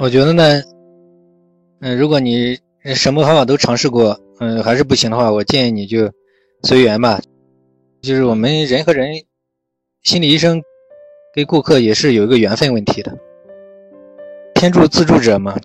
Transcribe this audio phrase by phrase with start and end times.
[0.00, 0.62] 我觉得呢，
[1.80, 2.58] 嗯，如果你
[2.94, 6.10] 什么方法都尝试过，嗯，还是不行的话，我建议你就
[6.62, 7.20] 随缘吧。
[8.02, 9.14] 就是我们人和人，
[10.02, 10.62] 心理医生
[11.34, 13.16] 跟顾客也是有一个缘分问题的。
[14.54, 15.56] 天助自助者嘛，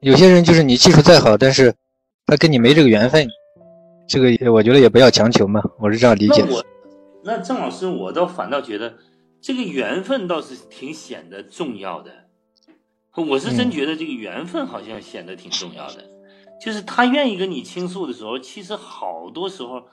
[0.00, 1.74] 有些人就是你技术再好，但是
[2.26, 3.26] 他跟你没这个缘分，
[4.06, 6.44] 这个我觉得也不要强求嘛，我是这样理解。
[6.46, 6.64] 那我，
[7.24, 8.94] 那郑老师，我倒反倒觉得
[9.40, 12.10] 这个缘分倒是挺显得重要的。
[13.22, 16.04] 我是真觉得这个缘分好像显得挺重要的，
[16.60, 19.84] 就是他愿意跟你倾诉的时候，其实好多时候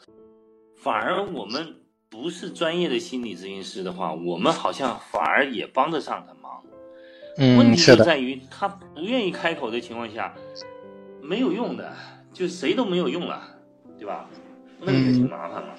[0.78, 1.76] 反而我们
[2.10, 6.64] 不是专业的心理咨询师的话，我们好像反而也帮得上他忙。
[7.58, 10.36] 问题就在于他不愿意开口的情况下，
[11.22, 11.94] 没有用的，
[12.34, 13.42] 就谁都没有用了，
[13.98, 14.30] 对吧？
[14.80, 15.76] 那就挺麻烦了。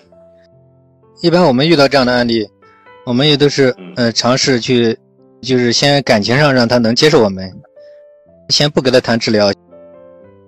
[1.22, 2.48] 一般我们遇到这样的案例，
[3.04, 4.96] 我们也都是呃尝试去，
[5.42, 7.52] 就是先感情上让他能接受我们，
[8.48, 9.52] 先不跟他谈治疗，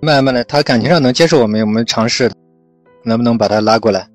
[0.01, 2.31] 慢慢的他感情上能接受我们，我们尝试
[3.03, 4.07] 能不能把他拉过来。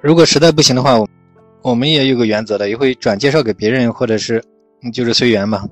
[0.00, 1.08] 如果实在不行的话，我
[1.62, 4.42] 我们也有个原则的，也会转介绍给别人，或者是。
[4.92, 5.66] 就是随缘嘛，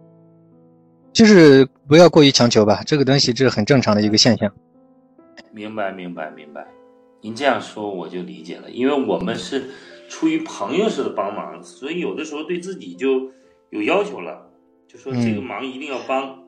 [1.13, 2.83] 就是不要过于强求吧。
[2.85, 4.51] 这个东西这是很正常的一个现象。
[5.53, 6.67] 明白，明白，明白。
[7.21, 9.67] 您这样说我就理解了，因为我们是
[10.09, 13.31] 出于朋友式的帮忙，所以有的时候对自己就
[13.75, 14.49] 有要求了，
[14.87, 16.39] 就说这个忙一定要帮，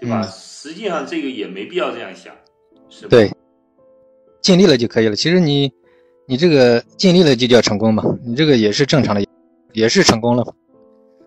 [0.00, 0.22] 对吧？
[0.22, 2.34] 实际上这个也没必要这样想，
[2.88, 3.10] 是吧？
[3.10, 3.30] 对，
[4.40, 5.14] 尽力了就可以了。
[5.14, 5.70] 其实你
[6.26, 9.22] 你这个尽力了就叫成功嘛，你这个也是正常的，
[9.74, 10.42] 也是成功了。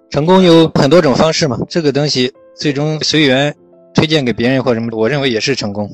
[0.09, 3.55] 成功有很多种方式嘛，这个东西最终随缘
[3.93, 5.87] 推荐给别人或什么，我认为也是成功。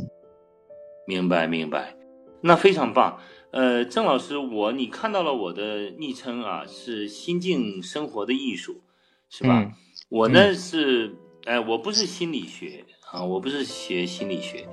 [1.05, 1.93] 明白明白，
[2.39, 3.17] 那非常棒。
[3.51, 8.81] 呃，郑老师，我你看到了我的昵称啊，是心境生活的艺术，
[9.29, 9.71] 是吧？
[10.09, 14.67] 我呢是，哎，我不是心理学啊，我不是学心理学，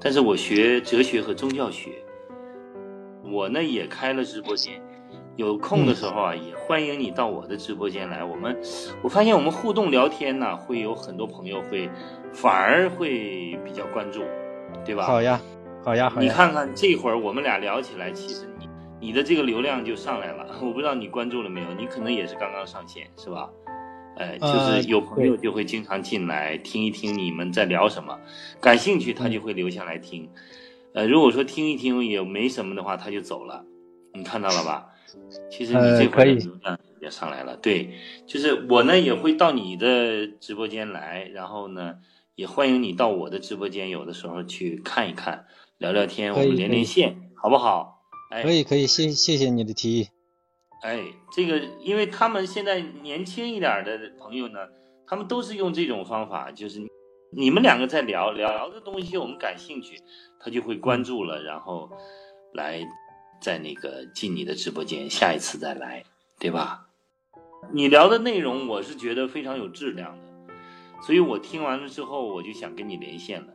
[0.00, 1.90] 但是我学哲学和宗教学。
[3.24, 4.80] 我呢也开了直播间。
[5.36, 8.24] 有空的时候啊，也欢迎你到我的直播间来。
[8.24, 8.58] 我们，
[9.02, 11.90] 我发现我们互动聊天呢，会有很多朋友会，
[12.32, 14.22] 反而会比较关注，
[14.82, 15.04] 对吧？
[15.04, 15.38] 好呀，
[15.84, 16.22] 好呀，好呀。
[16.22, 18.68] 你看看这会儿我们俩聊起来，其实你
[18.98, 20.46] 你的这个流量就上来了。
[20.62, 21.74] 我不知道你关注了没有？
[21.74, 23.50] 你可能也是刚刚上线，是吧？
[24.16, 28.18] 哎，就是有朋友就会经常进来听一听你们在聊什么，
[28.60, 30.28] 感兴趣他就会留下来听。
[30.94, 33.64] 呃，如果说听一听也没什么的话，他就走了。
[34.14, 34.86] 你看到了吧？
[35.50, 37.90] 其实你这块的流量也上来了，对，
[38.26, 41.96] 就是我呢也会到你的直播间来，然后呢
[42.34, 45.44] 也欢迎你到我的直播间，有的时候去看一看，
[45.76, 48.00] 聊聊天，我们连连线，好不好？
[48.30, 50.08] 哎，可以可以，谢谢谢你的提议。
[50.82, 54.58] 哎，这个因为他们现在年轻一点的朋友呢，
[55.06, 56.80] 他们都是用这种方法，就是
[57.30, 59.96] 你们两个在聊聊聊的东西，我们感兴趣，
[60.38, 61.90] 他就会关注了，然后
[62.54, 62.82] 来。
[63.38, 66.02] 在那个进你的直播间，下一次再来，
[66.40, 66.88] 对吧？
[67.70, 70.54] 你聊的内容我是觉得非常有质量的，
[71.02, 73.48] 所以我听完了之后，我就想跟你连线了。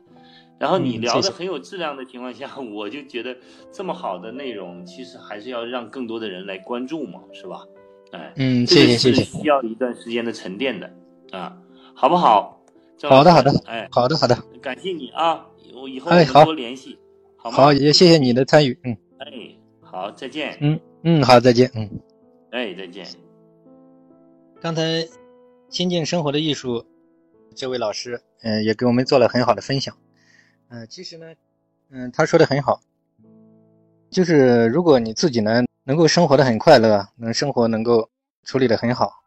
[0.58, 3.36] 然后你聊的很有质量的情况下， 我就觉得
[3.72, 7.66] 这么好的内容，其实还是要让更多的人来关注嘛，是吧？
[8.12, 9.24] 哎，嗯，谢谢谢谢。
[9.24, 10.90] 需要一段时间的沉淀的
[11.30, 11.56] 啊，
[11.94, 12.60] 好不好？
[13.02, 16.10] 好的好的，哎，好的好的，感谢你啊，我以后
[16.44, 16.98] 多联系，
[17.36, 17.56] 好吗？
[17.56, 19.56] 好，也谢谢你的参与，嗯，哎。
[19.80, 20.56] 好，再见。
[20.62, 21.70] 嗯嗯，好，再见。
[21.74, 22.00] 嗯，
[22.50, 23.06] 哎，再见。
[24.58, 25.06] 刚才
[25.68, 26.86] 心境生活的艺术
[27.54, 29.94] 这位老师，嗯，也给我们做了很好的分享。
[30.74, 31.34] 嗯，其实呢，
[31.90, 32.80] 嗯，他说的很好，
[34.08, 38.08] 就是如果你自己呢能够生活的很快乐，能生活能够
[38.42, 39.22] 处理的很好，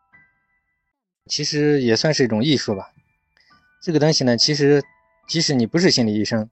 [1.27, 2.91] 其实也算是一种艺术吧。
[3.79, 4.83] 这个东西呢，其实
[5.27, 6.49] 即使你不是心理医生，